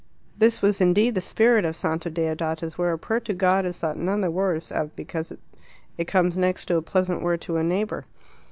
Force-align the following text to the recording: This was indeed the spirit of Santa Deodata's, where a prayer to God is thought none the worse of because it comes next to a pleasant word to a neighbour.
This 0.35 0.63
was 0.63 0.81
indeed 0.81 1.13
the 1.13 1.21
spirit 1.21 1.63
of 1.63 1.75
Santa 1.75 2.09
Deodata's, 2.09 2.75
where 2.75 2.91
a 2.91 2.97
prayer 2.97 3.19
to 3.19 3.35
God 3.35 3.67
is 3.67 3.77
thought 3.77 3.97
none 3.99 4.21
the 4.21 4.31
worse 4.31 4.71
of 4.71 4.95
because 4.95 5.31
it 5.99 6.05
comes 6.07 6.35
next 6.35 6.65
to 6.65 6.77
a 6.77 6.81
pleasant 6.81 7.21
word 7.21 7.39
to 7.41 7.57
a 7.57 7.63
neighbour. 7.63 8.05